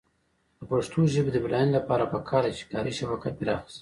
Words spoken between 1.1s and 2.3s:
ژبې د بډاینې لپاره